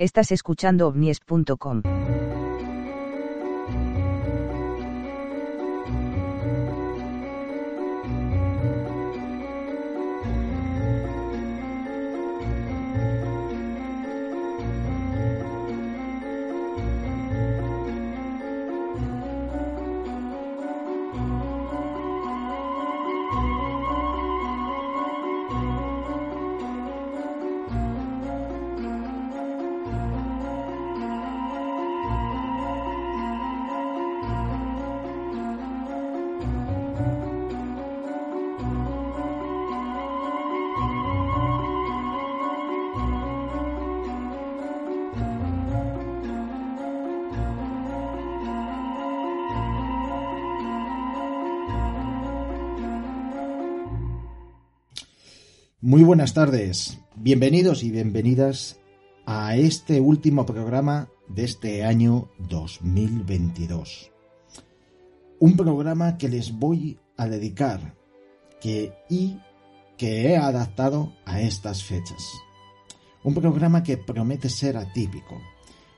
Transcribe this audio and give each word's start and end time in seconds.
Estás 0.00 0.30
escuchando 0.30 0.86
ovnies.com. 0.86 1.82
buenas 56.08 56.32
tardes, 56.32 56.98
bienvenidos 57.16 57.84
y 57.84 57.90
bienvenidas 57.90 58.80
a 59.26 59.56
este 59.56 60.00
último 60.00 60.46
programa 60.46 61.10
de 61.28 61.44
este 61.44 61.84
año 61.84 62.30
2022. 62.38 64.10
Un 65.38 65.54
programa 65.54 66.16
que 66.16 66.30
les 66.30 66.58
voy 66.58 66.98
a 67.18 67.26
dedicar 67.26 67.94
que, 68.58 68.94
y 69.10 69.38
que 69.98 70.30
he 70.30 70.38
adaptado 70.38 71.12
a 71.26 71.42
estas 71.42 71.84
fechas. 71.84 72.24
Un 73.22 73.34
programa 73.34 73.82
que 73.82 73.98
promete 73.98 74.48
ser 74.48 74.78
atípico, 74.78 75.38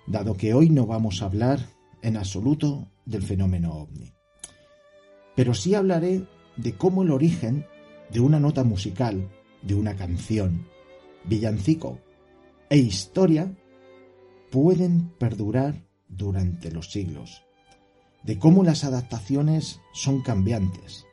dado 0.08 0.36
que 0.36 0.54
hoy 0.54 0.70
no 0.70 0.86
vamos 0.86 1.22
a 1.22 1.26
hablar 1.26 1.60
en 2.02 2.16
absoluto 2.16 2.90
del 3.04 3.22
fenómeno 3.22 3.74
ovni. 3.74 4.12
Pero 5.36 5.54
sí 5.54 5.76
hablaré 5.76 6.26
de 6.56 6.76
cómo 6.76 7.04
el 7.04 7.12
origen 7.12 7.64
de 8.10 8.18
una 8.18 8.40
nota 8.40 8.64
musical 8.64 9.30
de 9.62 9.74
una 9.74 9.96
canción, 9.96 10.66
villancico 11.24 11.98
e 12.68 12.78
historia 12.78 13.54
pueden 14.50 15.10
perdurar 15.18 15.84
durante 16.08 16.70
los 16.70 16.90
siglos, 16.90 17.42
de 18.22 18.38
cómo 18.38 18.64
las 18.64 18.84
adaptaciones 18.84 19.80
son 19.92 20.22
cambiantes, 20.22 21.06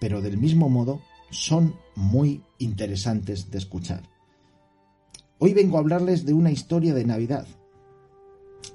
pero 0.00 0.20
del 0.20 0.38
mismo 0.38 0.68
modo 0.68 1.00
son 1.30 1.74
muy 1.94 2.42
interesantes 2.58 3.50
de 3.50 3.58
escuchar. 3.58 4.02
Hoy 5.38 5.54
vengo 5.54 5.76
a 5.76 5.80
hablarles 5.80 6.24
de 6.24 6.32
una 6.32 6.50
historia 6.50 6.94
de 6.94 7.04
Navidad. 7.04 7.46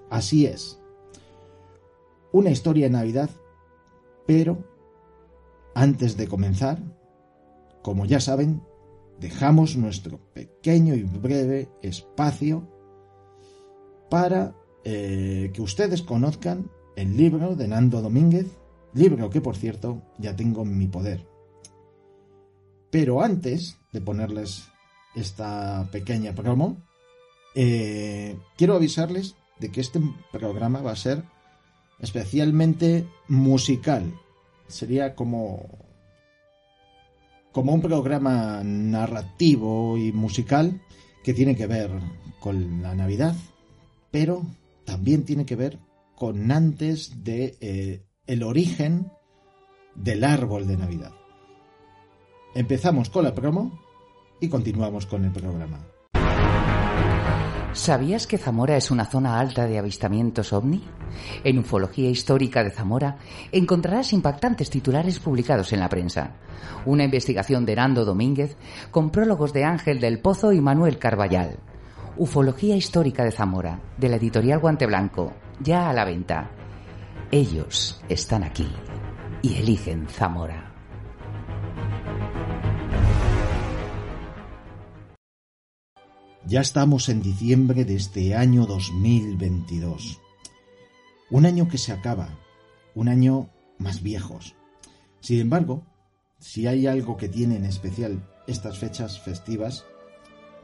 Así 0.09 0.45
es, 0.45 0.79
una 2.31 2.51
historia 2.51 2.85
de 2.85 2.91
Navidad, 2.91 3.29
pero 4.25 4.63
antes 5.75 6.17
de 6.17 6.27
comenzar, 6.27 6.79
como 7.81 8.05
ya 8.05 8.19
saben, 8.19 8.61
dejamos 9.19 9.75
nuestro 9.75 10.19
pequeño 10.33 10.95
y 10.95 11.03
breve 11.03 11.69
espacio 11.81 12.67
para 14.09 14.55
eh, 14.83 15.51
que 15.53 15.61
ustedes 15.61 16.01
conozcan 16.01 16.69
el 16.95 17.17
libro 17.17 17.55
de 17.55 17.67
Nando 17.67 18.01
Domínguez, 18.01 18.47
libro 18.93 19.29
que 19.29 19.41
por 19.41 19.55
cierto 19.55 20.03
ya 20.17 20.35
tengo 20.35 20.63
en 20.63 20.77
mi 20.77 20.87
poder. 20.87 21.25
Pero 22.91 23.23
antes 23.23 23.79
de 23.91 24.01
ponerles 24.01 24.67
esta 25.15 25.87
pequeña 25.91 26.35
promo, 26.35 26.77
eh, 27.55 28.37
quiero 28.57 28.75
avisarles 28.75 29.35
de 29.59 29.71
que 29.71 29.81
este 29.81 29.99
programa 30.31 30.81
va 30.81 30.91
a 30.91 30.95
ser 30.95 31.23
especialmente 31.99 33.07
musical. 33.27 34.13
Sería 34.67 35.15
como 35.15 35.92
como 37.53 37.71
un 37.71 37.81
programa 37.81 38.61
narrativo 38.63 39.97
y 39.97 40.11
musical 40.11 40.81
que 41.23 41.33
tiene 41.33 41.55
que 41.55 41.67
ver 41.67 41.91
con 42.39 42.81
la 42.81 42.95
Navidad, 42.95 43.35
pero 44.11 44.43
también 44.83 45.23
tiene 45.23 45.45
que 45.45 45.55
ver 45.55 45.79
con 46.15 46.51
antes 46.51 47.23
de 47.23 47.55
eh, 47.61 48.03
el 48.27 48.43
origen 48.43 49.11
del 49.95 50.23
árbol 50.23 50.67
de 50.67 50.77
Navidad. 50.77 51.11
Empezamos 52.55 53.09
con 53.09 53.23
la 53.23 53.33
promo 53.33 53.79
y 54.41 54.49
continuamos 54.49 55.05
con 55.05 55.23
el 55.23 55.31
programa. 55.31 55.92
¿Sabías 57.73 58.27
que 58.27 58.37
Zamora 58.37 58.77
es 58.77 58.91
una 58.91 59.05
zona 59.05 59.39
alta 59.39 59.65
de 59.65 59.79
avistamientos 59.79 60.53
ovni? 60.53 60.83
En 61.43 61.57
Ufología 61.57 62.07
Histórica 62.07 62.63
de 62.63 62.69
Zamora 62.69 63.17
encontrarás 63.51 64.13
impactantes 64.13 64.69
titulares 64.69 65.17
publicados 65.17 65.73
en 65.73 65.79
la 65.79 65.89
prensa. 65.89 66.35
Una 66.85 67.03
investigación 67.03 67.65
de 67.65 67.75
Nando 67.75 68.05
Domínguez 68.05 68.57
con 68.91 69.09
prólogos 69.09 69.53
de 69.53 69.63
Ángel 69.63 69.99
del 69.99 70.19
Pozo 70.19 70.53
y 70.53 70.61
Manuel 70.61 70.99
Carballal. 70.99 71.57
Ufología 72.15 72.75
Histórica 72.75 73.23
de 73.23 73.31
Zamora, 73.31 73.79
de 73.97 74.09
la 74.09 74.17
editorial 74.17 74.59
Guante 74.59 74.85
Blanco, 74.85 75.33
ya 75.59 75.89
a 75.89 75.93
la 75.93 76.05
venta. 76.05 76.51
Ellos 77.31 78.03
están 78.07 78.43
aquí 78.43 78.67
y 79.41 79.55
eligen 79.55 80.07
Zamora. 80.07 80.72
Ya 86.45 86.59
estamos 86.59 87.07
en 87.07 87.21
diciembre 87.21 87.85
de 87.85 87.95
este 87.95 88.35
año 88.35 88.65
2022. 88.65 90.19
Un 91.31 91.45
año 91.45 91.69
que 91.69 91.77
se 91.77 91.93
acaba, 91.93 92.37
un 92.95 93.07
año 93.07 93.49
más 93.77 94.03
viejos. 94.03 94.53
Sin 95.21 95.39
embargo, 95.39 95.85
si 96.39 96.67
hay 96.67 96.85
algo 96.85 97.15
que 97.15 97.29
tiene 97.29 97.55
en 97.55 97.63
especial 97.63 98.29
estas 98.45 98.77
fechas 98.77 99.21
festivas, 99.21 99.85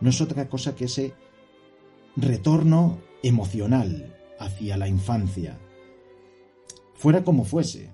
no 0.01 0.09
es 0.09 0.19
otra 0.19 0.49
cosa 0.49 0.75
que 0.75 0.85
ese 0.85 1.13
retorno 2.17 2.99
emocional 3.23 4.17
hacia 4.37 4.75
la 4.75 4.89
infancia. 4.89 5.57
Fuera 6.93 7.23
como 7.23 7.45
fuese. 7.45 7.93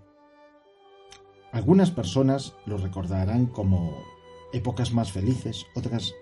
Algunas 1.51 1.91
personas 1.91 2.55
lo 2.65 2.77
recordarán 2.77 3.45
como 3.45 3.95
épocas 4.53 4.91
más 4.91 5.11
felices, 5.11 5.67
otras 5.75 6.15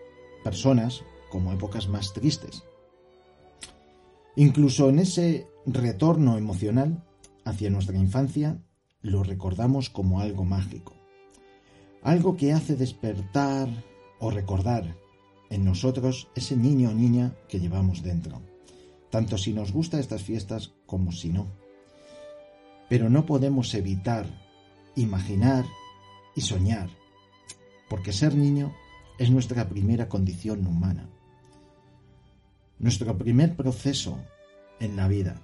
personas 0.43 1.05
como 1.33 1.51
épocas 1.51 1.89
más 1.89 2.13
tristes. 2.13 2.63
Incluso 4.35 4.89
en 4.89 4.99
ese 4.99 5.47
retorno 5.65 6.37
emocional 6.37 7.03
hacia 7.43 7.71
nuestra 7.71 7.97
infancia 7.97 8.61
lo 9.01 9.23
recordamos 9.23 9.89
como 9.89 10.19
algo 10.19 10.45
mágico, 10.45 10.93
algo 12.03 12.37
que 12.37 12.53
hace 12.53 12.75
despertar 12.75 13.67
o 14.19 14.29
recordar 14.29 14.95
en 15.49 15.65
nosotros 15.65 16.27
ese 16.35 16.55
niño 16.55 16.91
o 16.91 16.93
niña 16.93 17.33
que 17.49 17.59
llevamos 17.59 18.03
dentro, 18.03 18.39
tanto 19.09 19.39
si 19.39 19.53
nos 19.53 19.71
gusta 19.71 19.99
estas 19.99 20.21
fiestas 20.21 20.75
como 20.85 21.11
si 21.11 21.29
no. 21.29 21.47
Pero 22.89 23.09
no 23.09 23.25
podemos 23.25 23.73
evitar 23.73 24.27
imaginar 24.95 25.65
y 26.35 26.41
soñar, 26.41 26.91
porque 27.89 28.13
ser 28.13 28.35
niño 28.35 28.71
es 29.17 29.31
nuestra 29.31 29.67
primera 29.67 30.07
condición 30.07 30.67
humana 30.67 31.09
nuestro 32.79 33.17
primer 33.17 33.55
proceso 33.55 34.19
en 34.79 34.95
la 34.95 35.07
vida. 35.07 35.41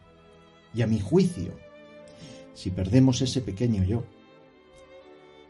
Y 0.73 0.81
a 0.81 0.87
mi 0.87 0.99
juicio, 0.99 1.53
si 2.53 2.69
perdemos 2.69 3.21
ese 3.21 3.41
pequeño 3.41 3.83
yo, 3.83 4.03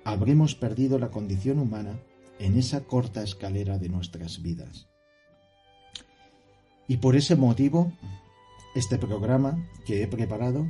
habremos 0.03 0.55
perdido 0.55 0.99
la 0.99 1.09
condición 1.09 1.59
humana 1.59 1.99
en 2.39 2.57
esa 2.57 2.81
corta 2.81 3.23
escalera 3.23 3.77
de 3.77 3.89
nuestras 3.89 4.41
vidas. 4.41 4.87
Y 6.87 6.97
por 6.97 7.15
ese 7.15 7.35
motivo, 7.35 7.91
este 8.75 8.97
programa 8.97 9.67
que 9.85 10.01
he 10.01 10.07
preparado 10.07 10.67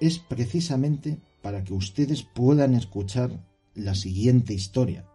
es 0.00 0.18
precisamente 0.18 1.18
para 1.42 1.64
que 1.64 1.74
ustedes 1.74 2.22
puedan 2.22 2.74
escuchar 2.74 3.44
la 3.74 3.94
siguiente 3.94 4.54
historia, 4.54 5.06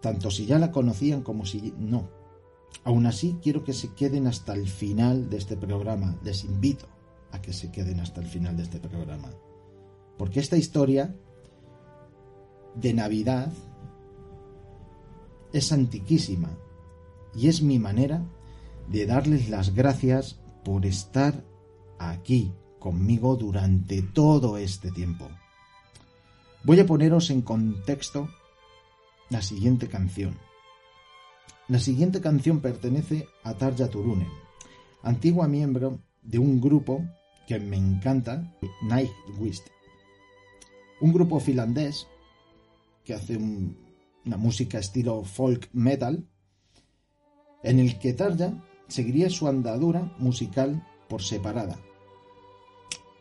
tanto 0.00 0.30
si 0.30 0.46
ya 0.46 0.58
la 0.58 0.70
conocían 0.70 1.22
como 1.22 1.46
si 1.46 1.72
no. 1.78 2.21
Aún 2.84 3.06
así, 3.06 3.38
quiero 3.42 3.64
que 3.64 3.72
se 3.72 3.92
queden 3.94 4.26
hasta 4.26 4.54
el 4.54 4.68
final 4.68 5.30
de 5.30 5.38
este 5.38 5.56
programa. 5.56 6.16
Les 6.24 6.44
invito 6.44 6.86
a 7.30 7.40
que 7.40 7.52
se 7.52 7.70
queden 7.70 8.00
hasta 8.00 8.20
el 8.20 8.26
final 8.26 8.56
de 8.56 8.64
este 8.64 8.80
programa. 8.80 9.30
Porque 10.18 10.40
esta 10.40 10.56
historia 10.56 11.14
de 12.74 12.94
Navidad 12.94 13.52
es 15.52 15.72
antiquísima 15.72 16.50
y 17.34 17.48
es 17.48 17.62
mi 17.62 17.78
manera 17.78 18.24
de 18.88 19.06
darles 19.06 19.48
las 19.48 19.74
gracias 19.74 20.40
por 20.64 20.86
estar 20.86 21.44
aquí 21.98 22.52
conmigo 22.78 23.36
durante 23.36 24.02
todo 24.02 24.56
este 24.58 24.90
tiempo. 24.90 25.28
Voy 26.64 26.80
a 26.80 26.86
poneros 26.86 27.30
en 27.30 27.42
contexto 27.42 28.28
la 29.30 29.42
siguiente 29.42 29.88
canción. 29.88 30.36
La 31.72 31.80
siguiente 31.80 32.20
canción 32.20 32.60
pertenece 32.60 33.28
a 33.44 33.54
Tarja 33.54 33.88
Turunen, 33.88 34.28
antigua 35.02 35.48
miembro 35.48 36.02
de 36.20 36.38
un 36.38 36.60
grupo 36.60 37.02
que 37.48 37.58
me 37.58 37.78
encanta, 37.78 38.54
Nightwish. 38.82 39.62
Un 41.00 41.14
grupo 41.14 41.40
finlandés 41.40 42.06
que 43.06 43.14
hace 43.14 43.38
una 43.38 44.36
música 44.36 44.80
estilo 44.80 45.24
folk 45.24 45.70
metal, 45.72 46.28
en 47.62 47.78
el 47.78 47.98
que 47.98 48.12
Tarja 48.12 48.52
seguiría 48.88 49.30
su 49.30 49.48
andadura 49.48 50.14
musical 50.18 50.86
por 51.08 51.22
separada. 51.22 51.80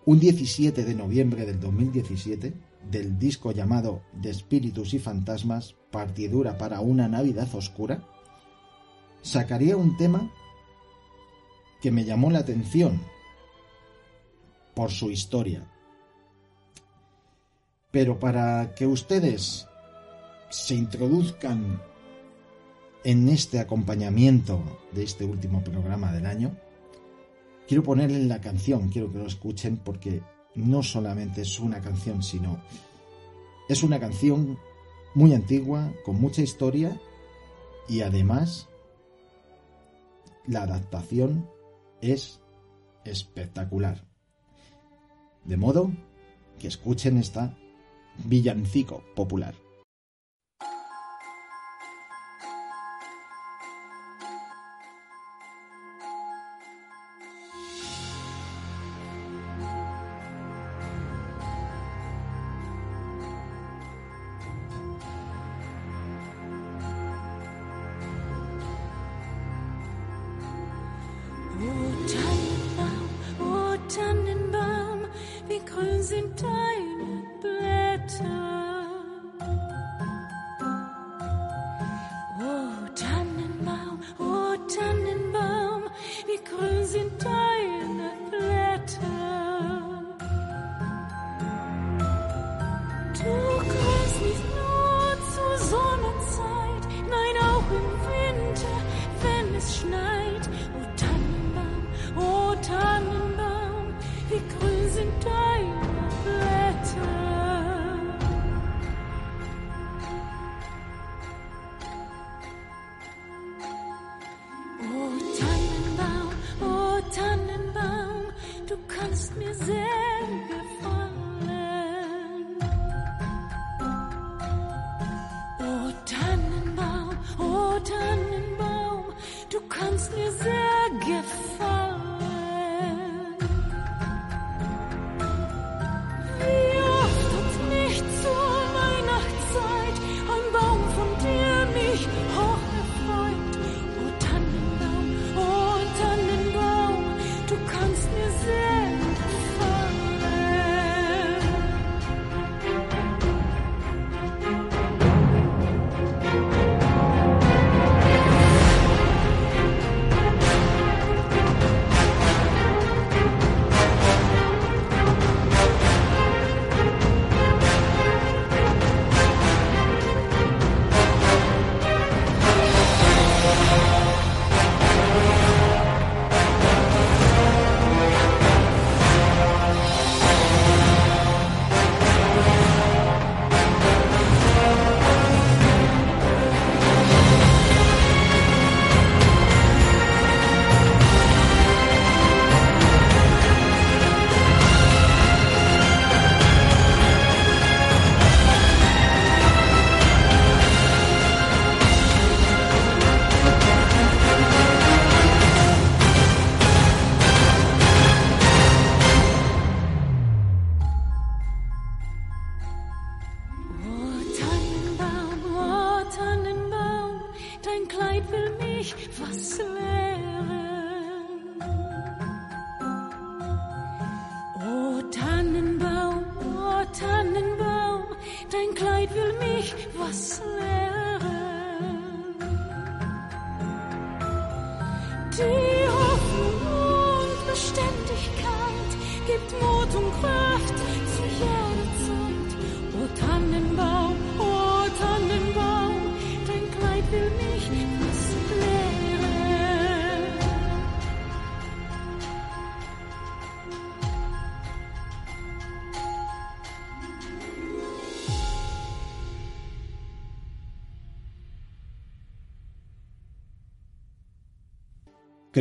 Un 0.06 0.20
17 0.20 0.84
de 0.84 0.94
noviembre 0.94 1.46
del 1.46 1.58
2017, 1.58 2.54
del 2.92 3.18
disco 3.18 3.54
llamado 3.54 4.02
De 4.12 4.30
Espíritus 4.30 4.94
y 4.94 5.00
Fantasmas, 5.00 5.78
partidura 5.90 6.58
para 6.58 6.82
una 6.82 7.08
Navidad 7.08 7.48
Oscura, 7.56 8.11
sacaría 9.22 9.78
un 9.78 9.98
tema 9.98 10.32
que 11.82 11.92
me 11.92 12.06
llamó 12.06 12.30
la 12.30 12.40
atención 12.40 13.02
por 14.74 14.92
su 14.92 15.10
historia. 15.12 15.68
Pero 17.92 18.20
para 18.20 18.74
que 18.76 18.88
ustedes 18.88 19.68
se 20.50 20.76
introduzcan 20.76 21.82
en 23.04 23.30
este 23.30 23.60
acompañamiento 23.60 24.62
de 24.92 25.04
este 25.04 25.26
último 25.26 25.64
programa 25.64 26.12
del 26.14 26.26
año, 26.26 26.56
quiero 27.68 27.84
ponerle 27.84 28.24
la 28.26 28.42
canción, 28.42 28.90
quiero 28.90 29.12
que 29.12 29.18
lo 29.18 29.28
escuchen 29.28 29.78
porque 29.78 30.22
no 30.56 30.84
solamente 30.84 31.42
es 31.42 31.60
una 31.60 31.82
canción, 31.82 32.22
sino 32.22 32.62
es 33.68 33.84
una 33.84 34.00
canción 34.00 34.58
muy 35.16 35.34
antigua, 35.34 35.92
con 36.06 36.20
mucha 36.20 36.42
historia 36.42 37.00
y 37.90 38.02
además 38.02 38.70
la 40.46 40.64
adaptación 40.64 41.50
es 42.02 42.42
espectacular. 43.06 44.06
De 45.46 45.58
modo 45.58 45.92
que 46.60 46.68
escuchen 46.68 47.18
esta 47.18 47.58
villancico 48.26 49.04
popular. 49.16 49.56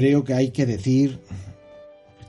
Creo 0.01 0.25
que 0.25 0.33
hay 0.33 0.51
que 0.51 0.65
decir 0.65 1.21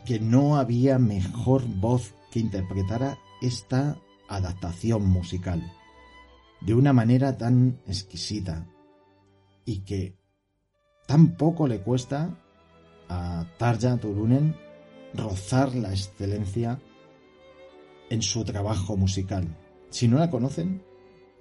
que 0.05 0.19
no 0.19 0.57
había 0.57 0.99
mejor 0.99 1.63
voz 1.65 2.13
que 2.29 2.41
interpretara 2.41 3.17
esta 3.41 3.97
adaptación 4.27 5.05
musical 5.05 5.71
de 6.59 6.73
una 6.73 6.91
manera 6.91 7.37
tan 7.37 7.79
exquisita 7.87 8.67
y 9.63 9.85
que 9.85 10.17
tan 11.07 11.37
poco 11.37 11.65
le 11.65 11.79
cuesta 11.79 12.37
a 13.07 13.45
Tarja 13.57 13.95
Turunen 13.95 14.53
rozar 15.13 15.73
la 15.73 15.91
excelencia 15.91 16.77
en 18.09 18.21
su 18.21 18.43
trabajo 18.43 18.97
musical. 18.97 19.47
Si 19.91 20.09
no 20.09 20.17
la 20.17 20.29
conocen, 20.29 20.83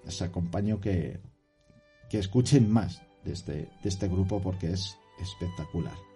les 0.05 0.23
acompaño 0.23 0.79
que, 0.79 1.19
que 2.09 2.21
escuchen 2.21 2.71
más 2.71 3.03
de 3.25 3.33
este, 3.33 3.53
de 3.53 3.89
este 3.89 4.07
grupo 4.07 4.41
porque 4.41 4.71
es 4.71 4.97
espectacular. 5.21 6.10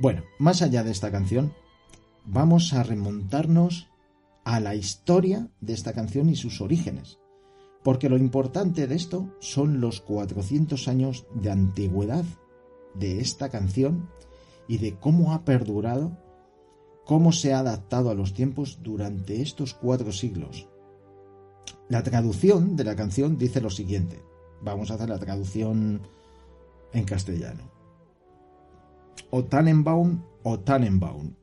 Bueno, 0.00 0.22
más 0.38 0.62
allá 0.62 0.82
de 0.82 0.92
esta 0.92 1.10
canción, 1.10 1.52
vamos 2.24 2.72
a 2.72 2.82
remontarnos 2.82 3.88
a 4.44 4.58
la 4.58 4.74
historia 4.74 5.48
de 5.60 5.74
esta 5.74 5.92
canción 5.92 6.30
y 6.30 6.36
sus 6.36 6.62
orígenes. 6.62 7.18
Porque 7.84 8.08
lo 8.08 8.16
importante 8.16 8.86
de 8.86 8.94
esto 8.94 9.36
son 9.40 9.82
los 9.82 10.00
400 10.00 10.88
años 10.88 11.26
de 11.34 11.50
antigüedad 11.50 12.24
de 12.94 13.20
esta 13.20 13.50
canción 13.50 14.08
y 14.66 14.78
de 14.78 14.96
cómo 14.96 15.34
ha 15.34 15.44
perdurado, 15.44 16.16
cómo 17.04 17.30
se 17.30 17.52
ha 17.52 17.58
adaptado 17.58 18.08
a 18.08 18.14
los 18.14 18.32
tiempos 18.32 18.78
durante 18.82 19.42
estos 19.42 19.74
cuatro 19.74 20.12
siglos. 20.12 20.66
La 21.90 22.02
traducción 22.02 22.74
de 22.74 22.84
la 22.84 22.96
canción 22.96 23.36
dice 23.36 23.60
lo 23.60 23.68
siguiente. 23.68 24.22
Vamos 24.62 24.90
a 24.90 24.94
hacer 24.94 25.10
la 25.10 25.18
traducción 25.18 26.00
en 26.94 27.04
castellano. 27.04 27.69
O 29.30 29.44
Tannenbaum, 29.44 30.22
o 30.42 30.60
Tannenbaum, 30.60 31.34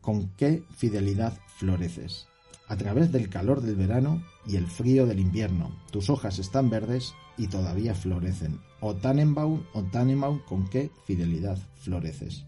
¿con 0.00 0.28
qué 0.36 0.64
fidelidad 0.70 1.38
floreces? 1.58 2.28
A 2.68 2.76
través 2.76 3.12
del 3.12 3.28
calor 3.28 3.60
del 3.60 3.76
verano 3.76 4.24
y 4.46 4.56
el 4.56 4.66
frío 4.66 5.06
del 5.06 5.20
invierno, 5.20 5.70
tus 5.92 6.10
hojas 6.10 6.38
están 6.38 6.70
verdes 6.70 7.14
y 7.36 7.46
todavía 7.46 7.94
florecen. 7.94 8.60
O 8.80 8.94
Tannenbaum, 8.94 9.62
o 9.72 9.82
Tannenbaum, 9.84 10.40
¿con 10.40 10.68
qué 10.68 10.90
fidelidad 11.04 11.58
floreces? 11.74 12.44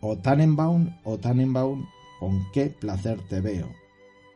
O 0.00 0.18
Tannenbaum, 0.18 0.96
o 1.04 1.18
Tannenbaum, 1.18 1.86
¿con 2.20 2.50
qué 2.52 2.66
placer 2.70 3.20
te 3.28 3.40
veo? 3.40 3.68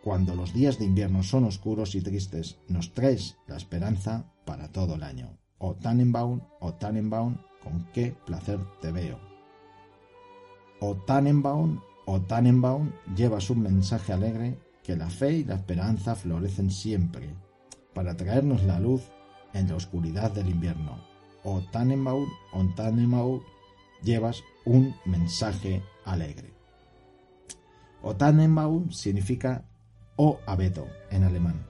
Cuando 0.03 0.37
los 0.37 0.53
días 0.53 0.79
de 0.79 0.85
invierno 0.85 1.23
son 1.23 1.45
oscuros 1.45 1.97
y 1.97 2.01
tristes, 2.01 2.59
nos 2.69 2.95
traes 2.95 3.37
la 3.49 3.57
esperanza 3.57 4.33
para 4.45 4.71
todo 4.71 4.95
el 4.95 5.03
año. 5.03 5.39
O 5.59 5.75
Tannenbaum, 5.75 6.41
o 6.61 6.75
Tannenbaum, 6.75 7.39
¿con 7.67 7.85
qué 7.93 8.15
placer 8.25 8.61
te 8.81 8.93
veo? 8.93 9.19
O 10.79 10.95
Tannenbaum, 10.95 11.81
o 12.05 12.21
Tannenbaum, 12.21 12.93
llevas 13.17 13.51
un 13.51 13.63
mensaje 13.63 14.13
alegre 14.13 14.57
que 14.85 14.95
la 14.95 15.11
fe 15.11 15.39
y 15.39 15.45
la 15.45 15.57
esperanza 15.57 16.15
florecen 16.15 16.71
siempre, 16.71 17.35
para 17.93 18.17
traernos 18.17 18.63
la 18.63 18.79
luz 18.79 19.03
en 19.53 19.69
la 19.69 19.75
oscuridad 19.75 20.31
del 20.31 20.49
invierno. 20.49 20.97
O 21.43 21.61
Tannenbaum, 21.73 22.29
o 22.53 22.65
Tannenbaum, 22.77 23.41
llevas 24.05 24.45
un 24.65 24.95
mensaje 25.05 25.83
alegre. 26.05 26.53
O 28.01 28.15
Tannenbaum 28.15 28.93
significa 28.93 29.65
o 30.15 30.39
abeto 30.47 30.87
en 31.11 31.25
alemán. 31.25 31.67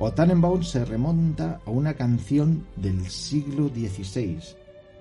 O 0.00 0.12
Tannenbaum 0.12 0.62
se 0.62 0.84
remonta 0.84 1.60
a 1.66 1.70
una 1.70 1.94
canción 1.94 2.64
del 2.76 3.10
siglo 3.10 3.68
XVI 3.68 4.38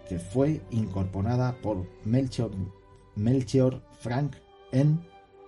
que 0.09 0.17
fue 0.17 0.61
incorporada 0.71 1.55
por 1.61 1.85
Melchior, 2.03 3.81
Frank 3.99 4.35
en 4.71 4.99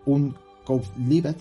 un 0.05 0.35
Kauflied 0.67 1.35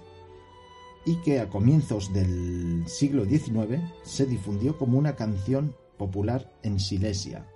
y 1.04 1.16
que 1.16 1.40
a 1.40 1.50
comienzos 1.50 2.10
del 2.14 2.84
siglo 2.86 3.26
XIX 3.26 3.82
se 4.04 4.24
difundió 4.24 4.78
como 4.78 4.98
una 4.98 5.14
canción 5.14 5.74
popular 5.98 6.50
en 6.62 6.80
Silesia. 6.80 7.46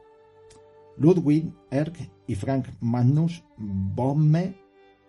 Ludwig 0.99 1.51
Erck 1.71 2.11
y 2.27 2.35
Frank 2.35 2.67
Magnus 2.81 3.43
Bomme 3.57 4.55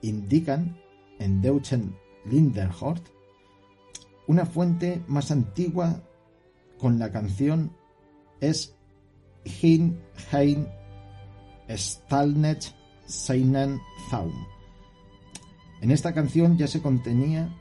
indican 0.02 0.78
en 1.20 1.42
Deutschen 1.42 1.94
Lindenhort 2.26 3.13
una 4.28 4.46
fuente 4.46 5.02
más 5.08 5.32
antigua 5.32 6.02
con 6.78 7.00
la 7.00 7.12
canción 7.12 7.72
es 8.40 8.76
Hin 9.62 10.00
Hein 10.32 10.68
Stalnet 11.70 12.74
Seinen 13.06 13.80
Zaum. 14.10 14.34
En 15.82 15.92
esta 15.92 16.14
canción 16.14 16.58
ya 16.58 16.68
se 16.68 16.82
contenía 16.82 17.54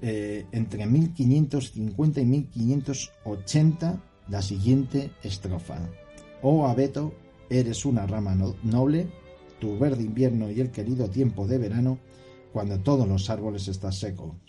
eh, 0.00 0.46
entre 0.52 0.86
1550 0.86 2.20
y 2.20 2.24
1580 2.24 4.02
la 4.28 4.42
siguiente 4.42 5.10
estrofa. 5.22 5.78
Oh 6.42 6.66
abeto, 6.66 7.12
eres 7.50 7.84
una 7.84 8.06
rama 8.06 8.34
noble, 8.62 9.08
tu 9.58 9.78
verde 9.78 10.04
invierno 10.04 10.50
y 10.50 10.60
el 10.60 10.70
querido 10.70 11.10
tiempo 11.10 11.46
de 11.46 11.58
verano, 11.58 11.98
cuando 12.52 12.78
todos 12.80 13.08
los 13.08 13.28
árboles 13.28 13.68
están 13.68 13.92
secos. 13.92 14.47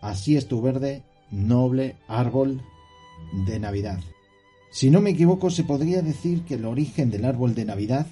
Así 0.00 0.36
es 0.36 0.48
tu 0.48 0.62
verde, 0.62 1.02
noble 1.30 1.96
árbol 2.08 2.62
de 3.46 3.60
Navidad. 3.60 4.00
Si 4.70 4.90
no 4.90 5.00
me 5.00 5.10
equivoco, 5.10 5.50
se 5.50 5.64
podría 5.64 6.00
decir 6.00 6.44
que 6.44 6.54
el 6.54 6.64
origen 6.64 7.10
del 7.10 7.24
árbol 7.24 7.54
de 7.54 7.64
Navidad 7.64 8.06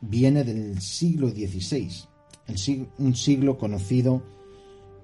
viene 0.00 0.44
del 0.44 0.80
siglo 0.80 1.28
XVI, 1.28 1.90
un 2.98 3.14
siglo 3.14 3.58
conocido 3.58 4.22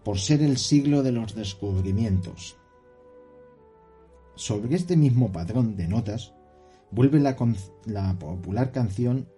por 0.03 0.19
ser 0.19 0.43
el 0.43 0.57
siglo 0.57 1.03
de 1.03 1.13
los 1.13 1.35
descubrimientos. 1.35 2.57
Sobre 4.35 4.75
este 4.75 4.97
mismo 4.97 5.31
patrón 5.31 5.77
de 5.77 5.89
notas, 5.89 6.33
vuelve 6.91 7.21
la, 7.21 7.37
la 7.85 8.19
popular 8.19 8.73
canción 8.73 9.29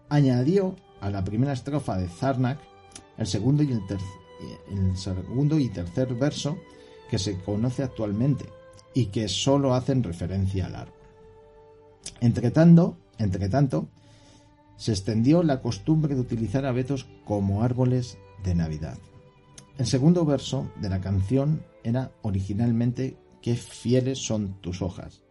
añadió 0.08 0.74
a 1.00 1.10
la 1.10 1.24
primera 1.24 1.52
estrofa 1.52 1.96
de 1.96 2.08
Zarnak 2.08 2.58
el 3.16 3.26
segundo 3.26 3.62
y 3.62 3.72
el, 3.72 3.80
el 4.70 4.96
segundo 4.96 5.58
y 5.58 5.70
tercer 5.70 6.14
verso 6.14 6.58
que 7.08 7.18
se 7.18 7.40
conoce 7.40 7.82
actualmente 7.82 8.46
y 8.94 9.06
que 9.06 9.28
solo 9.28 9.74
hacen 9.74 10.02
referencia 10.02 10.66
al 10.66 10.76
árbol. 10.76 10.94
Entre 12.20 12.50
tanto, 12.50 12.98
entre 13.18 13.48
tanto, 13.48 13.88
se 14.76 14.92
extendió 14.92 15.42
la 15.42 15.60
costumbre 15.60 16.14
de 16.14 16.20
utilizar 16.20 16.66
abetos 16.66 17.06
como 17.24 17.62
árboles 17.62 18.18
de 18.42 18.54
Navidad. 18.54 18.98
El 19.78 19.86
segundo 19.86 20.24
verso 20.24 20.70
de 20.80 20.88
la 20.88 21.00
canción 21.00 21.64
era 21.82 22.12
originalmente 22.22 23.16
Qué 23.42 23.56
fieles 23.56 24.24
son 24.24 24.60
tus 24.60 24.82
hojas, 24.82 25.24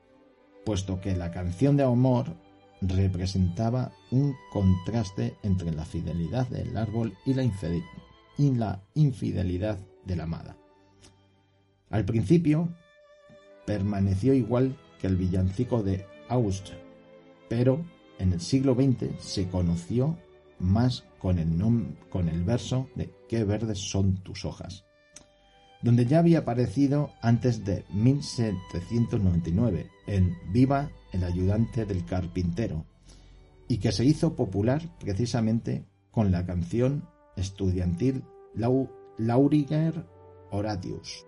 puesto 0.65 0.99
que 0.99 1.15
la 1.15 1.31
canción 1.31 1.77
de 1.77 1.83
amor 1.83 2.35
representaba 2.81 3.93
un 4.11 4.35
contraste 4.51 5.37
entre 5.43 5.71
la 5.71 5.85
fidelidad 5.85 6.45
del 6.47 6.75
árbol 6.75 7.13
y 7.25 7.33
la, 7.33 8.81
infidelidad 8.95 9.79
de 10.05 10.15
la 10.17 10.23
amada. 10.23 10.57
Al 11.89 12.03
principio 12.03 12.75
permaneció 13.65 14.33
igual 14.33 14.77
que 14.99 15.07
el 15.07 15.15
villancico 15.15 15.83
de 15.83 16.05
Aust, 16.27 16.69
pero 17.47 17.85
en 18.21 18.33
el 18.33 18.41
siglo 18.41 18.75
XX 18.75 19.19
se 19.19 19.47
conoció 19.47 20.17
más 20.59 21.03
con 21.17 21.39
el, 21.39 21.49
con 22.09 22.29
el 22.29 22.43
verso 22.43 22.87
de 22.95 23.11
Qué 23.27 23.43
verdes 23.43 23.79
son 23.79 24.17
tus 24.17 24.45
hojas, 24.45 24.85
donde 25.81 26.05
ya 26.05 26.19
había 26.19 26.39
aparecido 26.39 27.09
antes 27.21 27.65
de 27.65 27.83
1799 27.93 29.89
en 30.07 30.37
Viva 30.51 30.91
el 31.11 31.23
ayudante 31.23 31.85
del 31.85 32.05
carpintero, 32.05 32.85
y 33.67 33.79
que 33.79 33.91
se 33.91 34.05
hizo 34.05 34.35
popular 34.35 34.83
precisamente 34.99 35.85
con 36.11 36.31
la 36.31 36.45
canción 36.45 37.09
estudiantil 37.35 38.23
Lauriger 39.17 40.05
Horatius. 40.51 41.25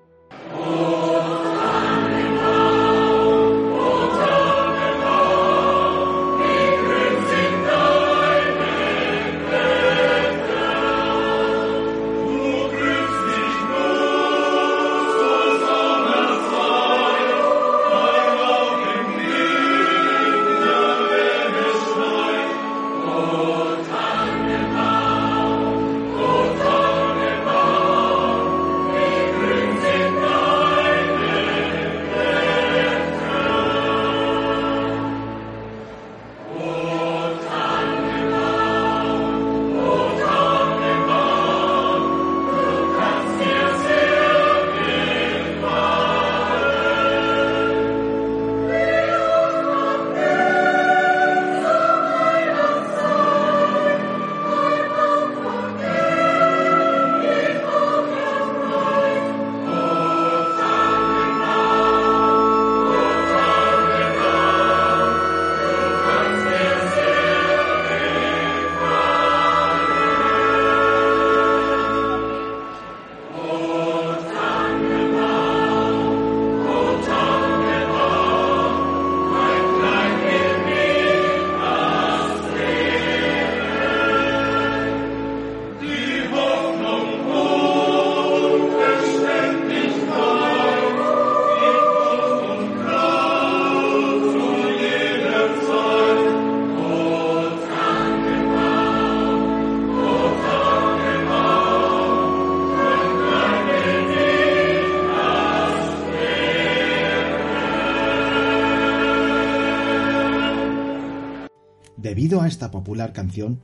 Debido 112.14 112.42
a 112.42 112.48
esta 112.48 112.70
popular 112.70 113.12
canción 113.12 113.64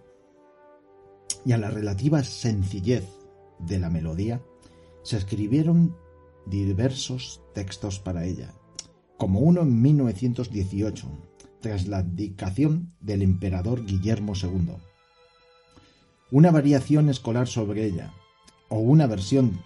y 1.45 1.51
a 1.51 1.59
la 1.59 1.69
relativa 1.69 2.23
sencillez 2.23 3.05
de 3.59 3.77
la 3.77 3.91
melodía, 3.91 4.41
se 5.03 5.17
escribieron 5.17 5.95
diversos 6.47 7.43
textos 7.53 7.99
para 7.99 8.25
ella, 8.25 8.55
como 9.17 9.41
uno 9.41 9.61
en 9.61 9.79
1918, 9.79 11.07
tras 11.61 11.87
la 11.87 12.01
dedicación 12.01 12.91
del 12.99 13.21
emperador 13.21 13.85
Guillermo 13.85 14.33
II, 14.33 14.77
una 16.31 16.49
variación 16.49 17.09
escolar 17.09 17.47
sobre 17.47 17.85
ella, 17.85 18.15
o 18.67 18.79
una 18.79 19.05
versión 19.05 19.61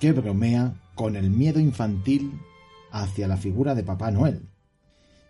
que 0.00 0.12
bromea 0.12 0.80
con 0.94 1.16
el 1.16 1.28
miedo 1.28 1.60
infantil 1.60 2.40
hacia 2.90 3.28
la 3.28 3.36
figura 3.36 3.74
de 3.74 3.82
Papá 3.82 4.10
Noel, 4.10 4.48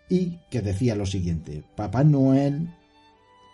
y 0.07 0.39
que 0.49 0.61
decía 0.61 0.95
lo 0.95 1.05
siguiente, 1.05 1.65
Papá 1.75 2.05
Noel 2.05 2.69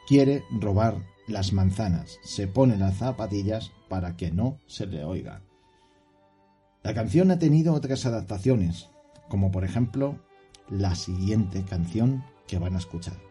quiere 0.07 0.43
robar 0.51 0.97
las 1.27 1.53
manzanas, 1.53 2.19
se 2.23 2.47
pone 2.47 2.77
las 2.77 2.97
zapatillas 2.97 3.71
para 3.89 4.15
que 4.17 4.31
no 4.31 4.59
se 4.65 4.87
le 4.87 5.03
oiga. 5.03 5.41
La 6.83 6.93
canción 6.93 7.31
ha 7.31 7.39
tenido 7.39 7.73
otras 7.73 8.05
adaptaciones, 8.05 8.89
como 9.29 9.51
por 9.51 9.63
ejemplo 9.63 10.19
la 10.69 10.95
siguiente 10.95 11.63
canción 11.63 12.23
que 12.47 12.59
van 12.59 12.75
a 12.75 12.79
escuchar. 12.79 13.30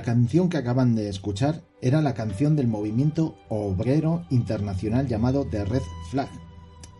La 0.00 0.06
canción 0.06 0.48
que 0.48 0.56
acaban 0.56 0.94
de 0.94 1.10
escuchar 1.10 1.62
era 1.82 2.00
la 2.00 2.14
canción 2.14 2.56
del 2.56 2.68
movimiento 2.68 3.36
obrero 3.50 4.24
internacional 4.30 5.06
llamado 5.06 5.44
The 5.44 5.66
Red 5.66 5.82
Flag 6.10 6.30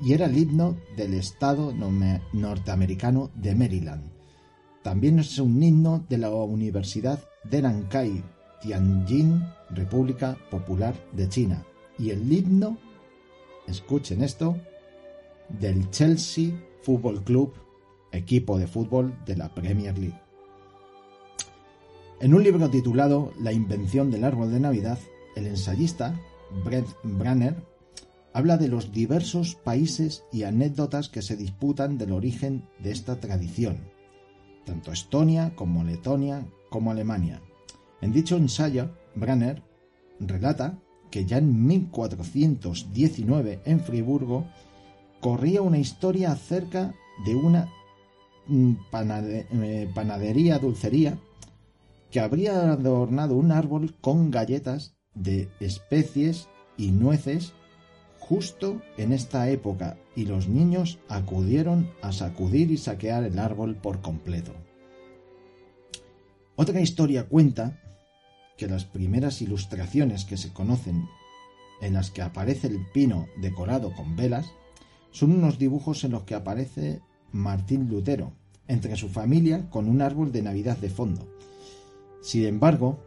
y 0.02 0.12
era 0.12 0.26
el 0.26 0.36
himno 0.36 0.76
del 0.98 1.14
estado 1.14 1.72
norteamericano 1.72 3.30
de 3.36 3.54
Maryland. 3.54 4.02
También 4.82 5.18
es 5.18 5.38
un 5.38 5.62
himno 5.62 6.04
de 6.10 6.18
la 6.18 6.28
Universidad 6.28 7.20
de 7.44 7.62
Nankai, 7.62 8.22
Tianjin, 8.60 9.46
República 9.70 10.36
Popular 10.50 10.94
de 11.12 11.26
China. 11.26 11.64
Y 11.98 12.10
el 12.10 12.30
himno, 12.30 12.76
escuchen 13.66 14.22
esto, 14.22 14.58
del 15.58 15.88
Chelsea 15.88 16.50
Football 16.82 17.24
Club, 17.24 17.54
equipo 18.12 18.58
de 18.58 18.66
fútbol 18.66 19.16
de 19.24 19.36
la 19.38 19.54
Premier 19.54 19.98
League. 19.98 20.20
En 22.20 22.34
un 22.34 22.44
libro 22.44 22.68
titulado 22.68 23.32
La 23.40 23.50
invención 23.50 24.10
del 24.10 24.24
árbol 24.24 24.52
de 24.52 24.60
Navidad, 24.60 24.98
el 25.36 25.46
ensayista 25.46 26.20
Brett 26.66 26.86
Branner 27.02 27.64
habla 28.34 28.58
de 28.58 28.68
los 28.68 28.92
diversos 28.92 29.54
países 29.54 30.24
y 30.30 30.42
anécdotas 30.42 31.08
que 31.08 31.22
se 31.22 31.34
disputan 31.34 31.96
del 31.96 32.12
origen 32.12 32.68
de 32.78 32.90
esta 32.90 33.20
tradición, 33.20 33.78
tanto 34.66 34.92
Estonia 34.92 35.54
como 35.56 35.82
Letonia 35.82 36.46
como 36.68 36.90
Alemania. 36.90 37.40
En 38.02 38.12
dicho 38.12 38.36
ensayo, 38.36 38.90
Branner 39.14 39.62
relata 40.18 40.78
que 41.10 41.24
ya 41.24 41.38
en 41.38 41.66
1419 41.66 43.62
en 43.64 43.80
Friburgo 43.80 44.44
corría 45.20 45.62
una 45.62 45.78
historia 45.78 46.32
acerca 46.32 46.94
de 47.24 47.34
una 47.34 47.72
mm, 48.46 48.74
eh, 48.92 49.90
panadería 49.94 50.58
dulcería 50.58 51.18
que 52.10 52.20
habría 52.20 52.72
adornado 52.72 53.36
un 53.36 53.52
árbol 53.52 53.94
con 54.00 54.30
galletas 54.30 54.94
de 55.14 55.48
especies 55.60 56.48
y 56.76 56.90
nueces 56.90 57.52
justo 58.18 58.80
en 58.96 59.12
esta 59.12 59.48
época 59.50 59.96
y 60.14 60.24
los 60.24 60.48
niños 60.48 60.98
acudieron 61.08 61.90
a 62.02 62.12
sacudir 62.12 62.70
y 62.70 62.76
saquear 62.76 63.24
el 63.24 63.38
árbol 63.38 63.76
por 63.76 64.00
completo. 64.00 64.52
Otra 66.56 66.80
historia 66.80 67.26
cuenta 67.26 67.80
que 68.56 68.68
las 68.68 68.84
primeras 68.84 69.40
ilustraciones 69.40 70.24
que 70.24 70.36
se 70.36 70.52
conocen 70.52 71.08
en 71.80 71.94
las 71.94 72.10
que 72.10 72.22
aparece 72.22 72.66
el 72.66 72.86
pino 72.92 73.26
decorado 73.40 73.92
con 73.94 74.16
velas 74.16 74.46
son 75.10 75.32
unos 75.32 75.58
dibujos 75.58 76.04
en 76.04 76.12
los 76.12 76.24
que 76.24 76.34
aparece 76.34 77.00
Martín 77.32 77.88
Lutero, 77.88 78.32
entre 78.68 78.96
su 78.96 79.08
familia 79.08 79.68
con 79.70 79.88
un 79.88 80.02
árbol 80.02 80.30
de 80.30 80.42
Navidad 80.42 80.76
de 80.76 80.90
fondo. 80.90 81.26
Sin 82.20 82.46
embargo, 82.46 82.98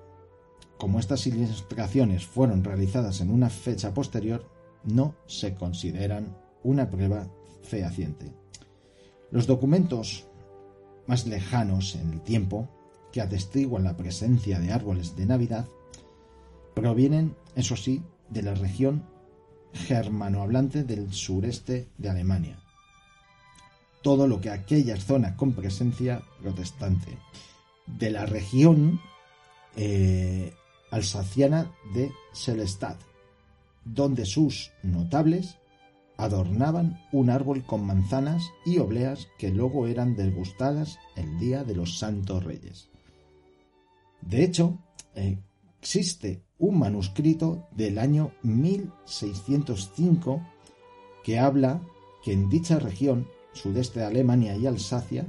como 0.77 0.99
estas 0.99 1.25
ilustraciones 1.27 2.25
fueron 2.25 2.63
realizadas 2.63 3.21
en 3.21 3.31
una 3.31 3.49
fecha 3.49 3.93
posterior, 3.93 4.45
no 4.83 5.15
se 5.27 5.55
consideran 5.55 6.35
una 6.63 6.89
prueba 6.89 7.27
fehaciente. 7.61 8.31
Los 9.31 9.47
documentos 9.47 10.25
más 11.07 11.25
lejanos 11.25 11.95
en 11.95 12.11
el 12.11 12.21
tiempo 12.21 12.69
que 13.11 13.21
atestiguan 13.21 13.83
la 13.83 13.95
presencia 13.95 14.59
de 14.59 14.71
árboles 14.71 15.15
de 15.15 15.25
Navidad 15.25 15.67
provienen, 16.73 17.35
eso 17.55 17.75
sí, 17.75 18.01
de 18.29 18.41
la 18.41 18.55
región 18.55 19.05
germanohablante 19.73 20.83
del 20.83 21.13
sureste 21.13 21.87
de 21.97 22.09
Alemania. 22.09 22.59
Todo 24.01 24.27
lo 24.27 24.41
que 24.41 24.49
aquellas 24.49 25.05
zonas 25.05 25.35
con 25.35 25.53
presencia 25.53 26.21
protestante. 26.41 27.17
De 27.87 28.09
la 28.11 28.25
región 28.25 29.01
eh, 29.75 30.53
alsaciana 30.91 31.71
de 31.93 32.11
Selestad, 32.31 32.97
donde 33.83 34.25
sus 34.25 34.71
notables 34.83 35.57
adornaban 36.17 37.01
un 37.11 37.29
árbol 37.29 37.65
con 37.65 37.85
manzanas 37.85 38.51
y 38.65 38.77
obleas 38.77 39.27
que 39.37 39.49
luego 39.49 39.87
eran 39.87 40.15
degustadas 40.15 40.99
el 41.15 41.39
día 41.39 41.63
de 41.63 41.75
los 41.75 41.97
Santos 41.97 42.43
Reyes. 42.43 42.89
De 44.21 44.43
hecho, 44.43 44.79
existe 45.81 46.43
un 46.59 46.79
manuscrito 46.79 47.67
del 47.71 47.97
año 47.97 48.31
1605 48.43 50.41
que 51.23 51.39
habla 51.39 51.81
que 52.23 52.33
en 52.33 52.49
dicha 52.49 52.79
región, 52.79 53.27
sudeste 53.51 53.99
de 53.99 54.05
Alemania 54.05 54.55
y 54.55 54.65
Alsacia, 54.65 55.27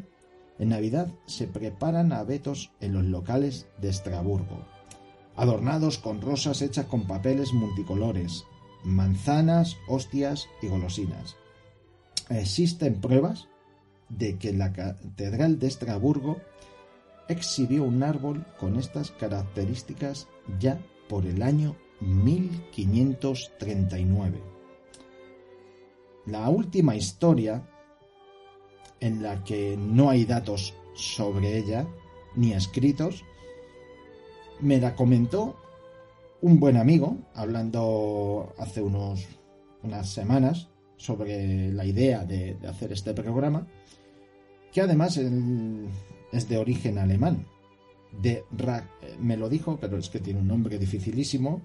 en 0.58 0.68
Navidad 0.68 1.08
se 1.26 1.46
preparan 1.46 2.12
abetos 2.12 2.72
en 2.80 2.94
los 2.94 3.04
locales 3.04 3.66
de 3.80 3.88
Estraburgo, 3.88 4.64
adornados 5.36 5.98
con 5.98 6.20
rosas 6.20 6.62
hechas 6.62 6.86
con 6.86 7.06
papeles 7.06 7.52
multicolores, 7.52 8.44
manzanas, 8.84 9.76
hostias 9.88 10.46
y 10.62 10.68
golosinas. 10.68 11.36
Existen 12.28 13.00
pruebas 13.00 13.48
de 14.08 14.38
que 14.38 14.52
la 14.52 14.72
Catedral 14.72 15.58
de 15.58 15.66
Estraburgo 15.66 16.36
exhibió 17.28 17.82
un 17.84 18.02
árbol 18.02 18.46
con 18.58 18.76
estas 18.76 19.10
características 19.10 20.28
ya 20.58 20.78
por 21.08 21.26
el 21.26 21.42
año 21.42 21.76
1539. 22.00 24.40
La 26.26 26.48
última 26.48 26.96
historia, 26.96 27.68
en 29.04 29.22
la 29.22 29.44
que 29.44 29.76
no 29.76 30.08
hay 30.08 30.24
datos 30.24 30.72
sobre 30.94 31.58
ella, 31.58 31.86
ni 32.36 32.54
escritos, 32.54 33.22
me 34.60 34.80
la 34.80 34.96
comentó 34.96 35.56
un 36.40 36.58
buen 36.58 36.78
amigo, 36.78 37.18
hablando 37.34 38.54
hace 38.58 38.80
unos, 38.80 39.26
unas 39.82 40.08
semanas 40.10 40.68
sobre 40.96 41.70
la 41.70 41.84
idea 41.84 42.24
de, 42.24 42.56
hacer 42.66 42.92
este 42.92 43.12
programa, 43.12 43.66
que 44.72 44.80
además 44.80 45.18
es 45.18 46.48
de 46.48 46.56
origen 46.56 46.96
alemán. 46.96 47.46
De 48.22 48.44
me 49.20 49.36
lo 49.36 49.50
dijo, 49.50 49.78
pero 49.78 49.98
es 49.98 50.08
que 50.08 50.20
tiene 50.20 50.40
un 50.40 50.48
nombre 50.48 50.78
dificilísimo, 50.78 51.60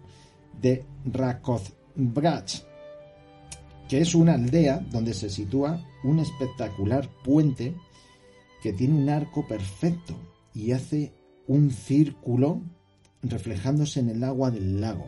de 0.60 0.84
Rakozbrach, 1.06 2.69
que 3.90 4.00
es 4.00 4.14
una 4.14 4.36
aldea 4.36 4.86
donde 4.92 5.16
se 5.16 5.32
sitúa 5.32 5.84
un 6.04 6.20
espectacular 6.20 7.10
puente 7.24 7.76
que 8.62 8.72
tiene 8.72 8.94
un 8.94 9.10
arco 9.10 9.48
perfecto 9.48 10.16
y 10.54 10.72
hace 10.72 11.12
un 11.48 11.72
círculo 11.72 12.62
reflejándose 13.24 14.00
en 14.00 14.10
el 14.10 14.24
agua 14.24 14.52
del 14.52 14.80
lago. 14.80 15.08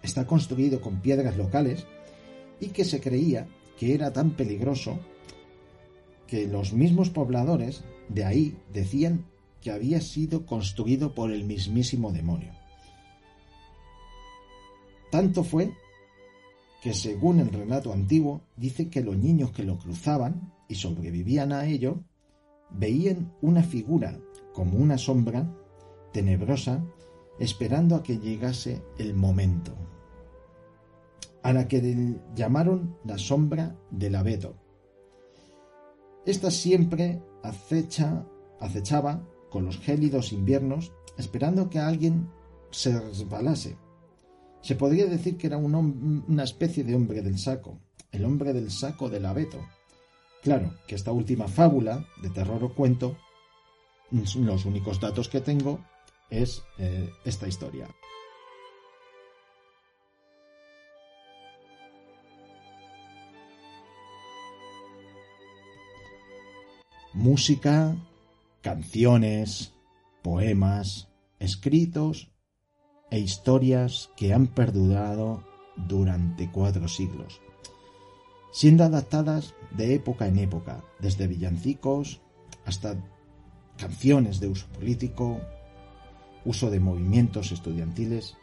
Está 0.00 0.26
construido 0.26 0.80
con 0.80 1.00
piedras 1.00 1.36
locales 1.36 1.84
y 2.60 2.68
que 2.68 2.84
se 2.84 3.00
creía 3.00 3.48
que 3.76 3.94
era 3.94 4.12
tan 4.12 4.30
peligroso 4.30 5.00
que 6.28 6.46
los 6.46 6.72
mismos 6.72 7.10
pobladores 7.10 7.82
de 8.08 8.24
ahí 8.24 8.56
decían 8.72 9.26
que 9.60 9.72
había 9.72 10.00
sido 10.00 10.46
construido 10.46 11.14
por 11.14 11.32
el 11.32 11.44
mismísimo 11.44 12.12
demonio. 12.12 12.52
Tanto 15.10 15.44
fue 15.44 15.72
que 16.82 16.94
según 16.94 17.38
el 17.38 17.52
relato 17.52 17.92
antiguo 17.92 18.42
dice 18.56 18.90
que 18.90 19.02
los 19.02 19.16
niños 19.16 19.52
que 19.52 19.62
lo 19.62 19.78
cruzaban 19.78 20.52
y 20.66 20.74
sobrevivían 20.74 21.52
a 21.52 21.64
ello 21.64 22.02
veían 22.70 23.32
una 23.40 23.62
figura 23.62 24.18
como 24.52 24.78
una 24.78 24.98
sombra 24.98 25.48
tenebrosa 26.12 26.84
esperando 27.38 27.94
a 27.94 28.02
que 28.02 28.18
llegase 28.18 28.82
el 28.98 29.14
momento, 29.14 29.72
a 31.44 31.52
la 31.52 31.68
que 31.68 32.16
llamaron 32.34 32.96
la 33.04 33.16
sombra 33.16 33.78
del 33.92 34.16
abeto. 34.16 34.56
Esta 36.26 36.50
siempre 36.50 37.22
acecha, 37.44 38.26
acechaba 38.58 39.24
con 39.50 39.64
los 39.64 39.78
gélidos 39.78 40.32
inviernos, 40.32 40.92
esperando 41.16 41.70
que 41.70 41.78
alguien 41.78 42.28
se 42.72 42.98
resbalase. 42.98 43.76
Se 44.62 44.76
podría 44.76 45.06
decir 45.06 45.36
que 45.36 45.48
era 45.48 45.56
un 45.56 46.24
una 46.28 46.44
especie 46.44 46.84
de 46.84 46.94
hombre 46.94 47.20
del 47.20 47.38
saco, 47.38 47.78
el 48.10 48.24
hombre 48.24 48.52
del 48.52 48.70
saco 48.70 49.08
del 49.10 49.26
abeto. 49.26 49.58
Claro 50.42 50.74
que 50.86 50.94
esta 50.94 51.12
última 51.12 51.48
fábula 51.48 52.06
de 52.22 52.30
terror 52.30 52.62
o 52.64 52.74
cuento, 52.74 53.16
los 54.10 54.64
únicos 54.64 55.00
datos 55.00 55.28
que 55.28 55.40
tengo 55.40 55.80
es 56.30 56.62
eh, 56.78 57.10
esta 57.24 57.46
historia. 57.46 57.88
música, 67.12 67.96
canciones, 68.62 69.72
poemas, 70.22 71.08
escritos 71.38 72.31
e 73.12 73.18
historias 73.18 74.08
que 74.16 74.32
han 74.32 74.46
perdurado 74.46 75.44
durante 75.76 76.50
cuatro 76.50 76.88
siglos, 76.88 77.42
siendo 78.52 78.84
adaptadas 78.84 79.54
de 79.76 79.94
época 79.94 80.26
en 80.26 80.38
época, 80.38 80.82
desde 80.98 81.26
villancicos 81.26 82.22
hasta 82.64 82.96
canciones 83.76 84.40
de 84.40 84.48
uso 84.48 84.66
político, 84.68 85.42
uso 86.46 86.70
de 86.70 86.80
movimientos 86.80 87.52
estudiantiles, 87.52 88.34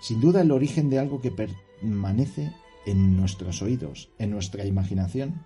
sin 0.00 0.22
duda 0.22 0.40
el 0.40 0.52
origen 0.52 0.88
de 0.88 0.98
algo 0.98 1.20
que 1.20 1.30
permanece 1.30 2.50
en 2.86 3.14
nuestros 3.14 3.60
oídos, 3.60 4.08
en 4.18 4.30
nuestra 4.30 4.64
imaginación, 4.64 5.44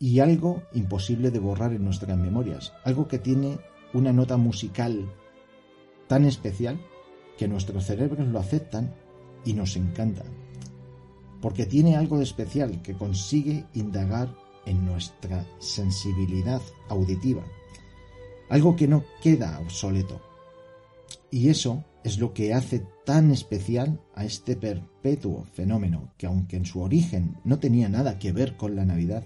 y 0.00 0.18
algo 0.18 0.64
imposible 0.74 1.30
de 1.30 1.38
borrar 1.38 1.72
en 1.72 1.84
nuestras 1.84 2.18
memorias, 2.18 2.72
algo 2.84 3.06
que 3.06 3.20
tiene 3.20 3.60
una 3.94 4.12
nota 4.12 4.36
musical 4.36 5.08
tan 6.08 6.24
especial 6.24 6.80
que 7.36 7.48
nuestros 7.48 7.84
cerebros 7.84 8.26
lo 8.26 8.38
aceptan 8.38 8.94
y 9.44 9.52
nos 9.52 9.76
encanta, 9.76 10.24
porque 11.40 11.66
tiene 11.66 11.96
algo 11.96 12.18
de 12.18 12.24
especial 12.24 12.82
que 12.82 12.94
consigue 12.94 13.64
indagar 13.74 14.34
en 14.66 14.84
nuestra 14.84 15.46
sensibilidad 15.60 16.60
auditiva, 16.88 17.44
algo 18.48 18.74
que 18.74 18.88
no 18.88 19.04
queda 19.22 19.60
obsoleto. 19.60 20.20
Y 21.30 21.48
eso 21.48 21.84
es 22.04 22.18
lo 22.18 22.32
que 22.32 22.54
hace 22.54 22.86
tan 23.04 23.30
especial 23.30 24.00
a 24.14 24.24
este 24.24 24.56
perpetuo 24.56 25.44
fenómeno 25.52 26.12
que 26.16 26.26
aunque 26.26 26.56
en 26.56 26.64
su 26.64 26.82
origen 26.82 27.36
no 27.44 27.58
tenía 27.58 27.88
nada 27.88 28.18
que 28.18 28.32
ver 28.32 28.56
con 28.56 28.76
la 28.76 28.84
Navidad, 28.84 29.24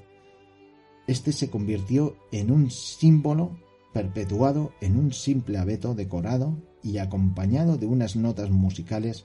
este 1.06 1.32
se 1.32 1.50
convirtió 1.50 2.16
en 2.30 2.50
un 2.50 2.70
símbolo 2.70 3.56
perpetuado 3.92 4.72
en 4.80 4.96
un 4.96 5.12
simple 5.12 5.58
abeto 5.58 5.94
decorado 5.94 6.56
y 6.82 6.98
acompañado 6.98 7.76
de 7.76 7.86
unas 7.86 8.16
notas 8.16 8.50
musicales 8.50 9.24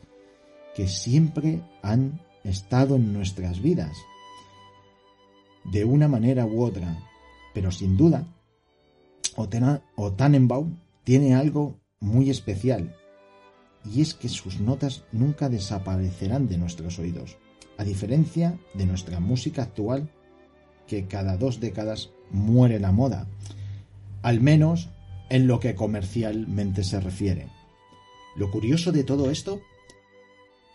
que 0.76 0.88
siempre 0.88 1.62
han 1.82 2.22
estado 2.44 2.96
en 2.96 3.14
nuestras 3.14 3.62
vidas, 3.62 3.98
de 5.66 5.84
una 5.84 6.08
manera 6.08 6.46
u 6.46 6.64
otra, 6.64 6.98
pero 7.54 7.72
sin 7.72 7.98
duda, 7.98 8.26
o 9.36 10.14
Tannenbaum 10.14 10.78
tiene 11.04 11.36
algo 11.36 11.80
muy 12.00 12.30
especial, 12.30 12.96
y 13.84 14.02
es 14.02 14.14
que 14.14 14.30
sus 14.30 14.60
notas 14.60 15.04
nunca 15.12 15.50
desaparecerán 15.50 16.48
de 16.48 16.58
nuestros 16.58 17.00
oídos, 17.00 17.38
a 17.78 17.84
diferencia 17.84 18.58
de 18.74 18.86
nuestra 18.86 19.20
música 19.20 19.64
actual, 19.64 20.10
que 20.88 21.08
cada 21.08 21.38
dos 21.38 21.60
décadas 21.60 22.12
muere 22.32 22.80
la 22.80 22.92
moda, 22.92 23.28
al 24.22 24.42
menos 24.42 24.90
en 25.30 25.48
lo 25.48 25.60
que 25.60 25.76
comercialmente 25.76 26.84
se 26.84 27.00
refiere. 27.00 27.48
Lo 28.36 28.52
curioso 28.52 28.92
de 28.92 29.04
todo 29.04 29.30
esto 29.30 29.62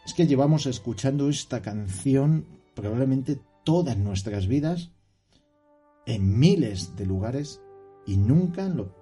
es 0.04 0.14
que 0.14 0.26
llevamos 0.26 0.66
escuchando 0.66 1.28
esta 1.28 1.62
canción 1.62 2.46
probablemente 2.74 3.38
todas 3.64 3.96
nuestras 3.96 4.48
vidas 4.48 4.90
en 6.06 6.38
miles 6.38 6.96
de 6.96 7.06
lugares 7.06 7.60
y 8.06 8.16
nunca 8.16 8.68
lo 8.68 8.94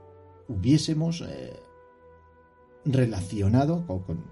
hubiésemos 0.48 1.22
eh, 1.26 1.58
relacionado 2.84 3.86
con, 3.86 4.24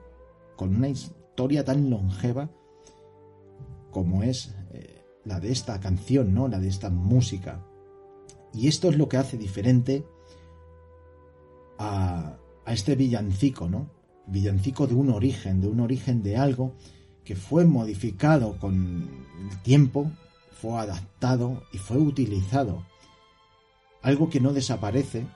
con, 0.56 0.76
una 0.76 0.88
historia 0.88 1.64
tan 1.64 1.88
longeva 1.88 2.50
como 3.90 4.22
es 4.22 4.54
eh, 4.72 5.04
la 5.24 5.40
de 5.40 5.52
esta 5.52 5.80
canción, 5.80 6.34
¿no? 6.34 6.48
La 6.48 6.58
de 6.58 6.68
esta 6.68 6.90
música. 6.90 7.64
Y 8.52 8.68
esto 8.68 8.90
es 8.90 8.98
lo 8.98 9.08
que 9.08 9.16
hace 9.16 9.38
diferente 9.38 10.04
a, 11.78 12.36
este 12.66 12.96
villancico, 12.96 13.68
¿no? 13.68 13.90
Villancico 14.26 14.86
de 14.86 14.94
un 14.94 15.10
origen, 15.10 15.60
de 15.60 15.68
un 15.68 15.80
origen 15.80 16.22
de 16.22 16.36
algo 16.36 16.74
que 17.24 17.34
fue 17.34 17.64
modificado 17.64 18.58
con 18.58 19.26
el 19.50 19.62
tiempo, 19.62 20.10
fue 20.52 20.78
adaptado 20.78 21.62
y 21.72 21.78
fue 21.78 21.96
utilizado. 21.98 22.84
Algo 24.02 24.28
que 24.28 24.40
no 24.40 24.52
desaparece, 24.52 25.26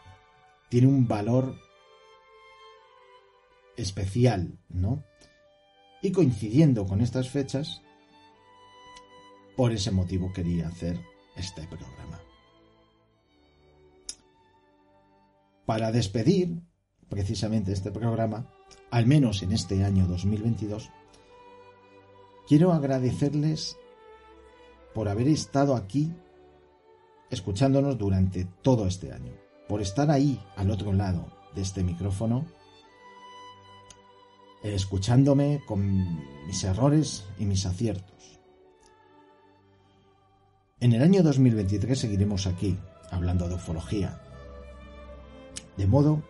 tiene 0.68 0.88
un 0.88 1.08
valor 1.08 1.56
especial, 3.76 4.58
¿no? 4.68 5.02
Y 6.02 6.12
coincidiendo 6.12 6.86
con 6.86 7.00
estas 7.00 7.30
fechas, 7.30 7.82
por 9.56 9.72
ese 9.72 9.90
motivo 9.90 10.32
quería 10.32 10.68
hacer 10.68 11.00
este 11.36 11.66
programa. 11.66 12.21
Para 15.66 15.92
despedir 15.92 16.60
precisamente 17.08 17.72
este 17.72 17.92
programa, 17.92 18.46
al 18.90 19.06
menos 19.06 19.42
en 19.42 19.52
este 19.52 19.84
año 19.84 20.06
2022, 20.06 20.90
quiero 22.48 22.72
agradecerles 22.72 23.76
por 24.94 25.08
haber 25.08 25.28
estado 25.28 25.76
aquí 25.76 26.12
escuchándonos 27.30 27.96
durante 27.96 28.44
todo 28.44 28.86
este 28.86 29.12
año, 29.12 29.32
por 29.68 29.80
estar 29.80 30.10
ahí 30.10 30.40
al 30.56 30.70
otro 30.70 30.92
lado 30.92 31.26
de 31.54 31.62
este 31.62 31.82
micrófono, 31.82 32.44
escuchándome 34.62 35.62
con 35.66 36.46
mis 36.46 36.62
errores 36.64 37.24
y 37.38 37.46
mis 37.46 37.64
aciertos. 37.66 38.40
En 40.80 40.92
el 40.92 41.02
año 41.02 41.22
2023 41.22 41.98
seguiremos 41.98 42.46
aquí, 42.46 42.76
hablando 43.10 43.48
de 43.48 43.54
ufología. 43.54 44.20
De 45.76 45.86
modo 45.86 46.22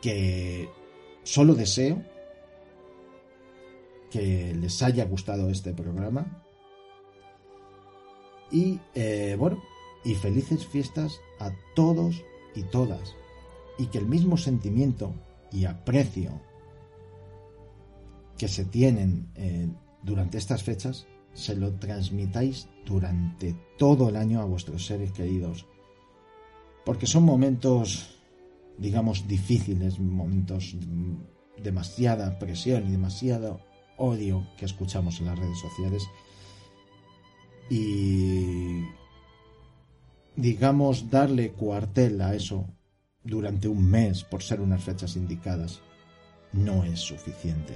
que 0.00 0.68
solo 1.22 1.54
deseo 1.54 2.02
que 4.10 4.54
les 4.54 4.82
haya 4.82 5.04
gustado 5.04 5.50
este 5.50 5.74
programa 5.74 6.44
y 8.50 8.80
eh, 8.94 9.36
bueno, 9.38 9.62
y 10.04 10.14
felices 10.14 10.66
fiestas 10.66 11.20
a 11.38 11.50
todos 11.74 12.22
y 12.54 12.62
todas. 12.62 13.14
Y 13.78 13.86
que 13.86 13.98
el 13.98 14.06
mismo 14.06 14.36
sentimiento 14.36 15.14
y 15.52 15.64
aprecio 15.64 16.40
que 18.36 18.48
se 18.48 18.64
tienen 18.64 19.30
eh, 19.34 19.68
durante 20.02 20.38
estas 20.38 20.62
fechas 20.62 21.06
se 21.34 21.54
lo 21.54 21.74
transmitáis 21.74 22.68
durante 22.84 23.54
todo 23.76 24.08
el 24.08 24.16
año 24.16 24.40
a 24.40 24.44
vuestros 24.44 24.86
seres 24.86 25.12
queridos. 25.12 25.66
Porque 26.84 27.06
son 27.06 27.24
momentos, 27.24 28.17
digamos, 28.78 29.26
difíciles, 29.26 29.98
momentos 29.98 30.74
de 30.80 31.62
demasiada 31.62 32.38
presión 32.38 32.86
y 32.86 32.92
demasiado 32.92 33.60
odio 33.96 34.46
que 34.56 34.64
escuchamos 34.64 35.18
en 35.20 35.26
las 35.26 35.38
redes 35.38 35.58
sociales 35.58 36.04
y 37.68 38.84
digamos 40.36 41.10
darle 41.10 41.50
cuartel 41.50 42.20
a 42.22 42.34
eso 42.34 42.66
durante 43.24 43.68
un 43.68 43.90
mes 43.90 44.24
por 44.24 44.42
ser 44.42 44.60
unas 44.60 44.82
fechas 44.82 45.16
indicadas 45.16 45.80
no 46.52 46.84
es 46.84 47.00
suficiente. 47.00 47.74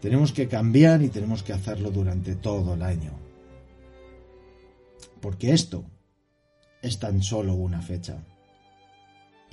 Tenemos 0.00 0.32
que 0.32 0.48
cambiar 0.48 1.02
y 1.02 1.08
tenemos 1.08 1.44
que 1.44 1.52
hacerlo 1.52 1.92
durante 1.92 2.34
todo 2.34 2.74
el 2.74 2.82
año. 2.82 3.12
Porque 5.20 5.52
esto 5.52 5.84
es 6.80 6.98
tan 6.98 7.22
solo 7.22 7.54
una 7.54 7.80
fecha. 7.80 8.24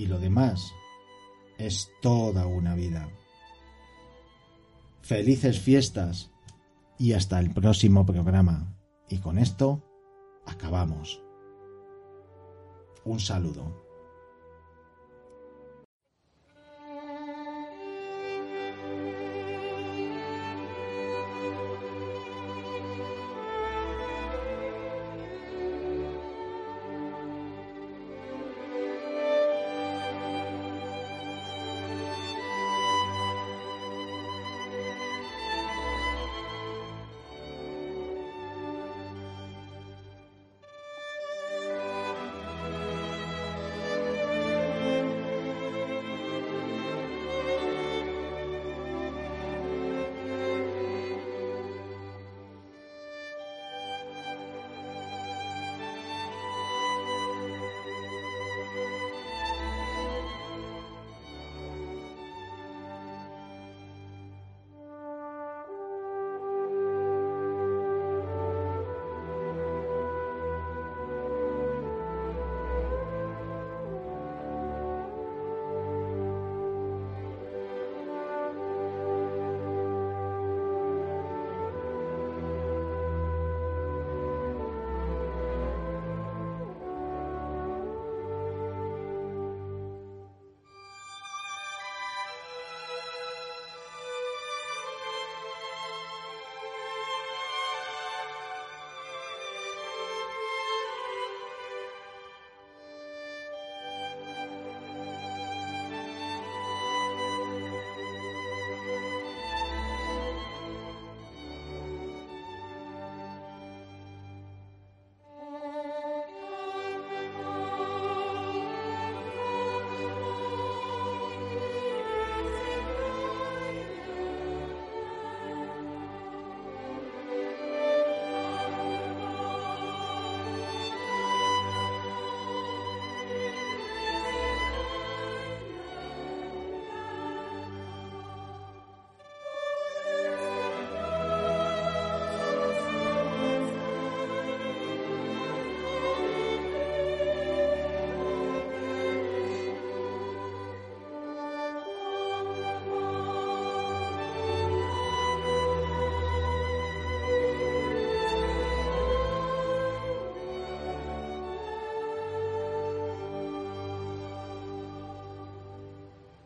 Y 0.00 0.06
lo 0.06 0.18
demás 0.18 0.72
es 1.58 1.90
toda 2.00 2.46
una 2.46 2.74
vida. 2.74 3.10
Felices 5.02 5.60
fiestas 5.60 6.30
y 6.98 7.12
hasta 7.12 7.38
el 7.38 7.50
próximo 7.50 8.06
programa. 8.06 8.78
Y 9.10 9.18
con 9.18 9.36
esto 9.38 9.82
acabamos. 10.46 11.22
Un 13.04 13.20
saludo. 13.20 13.89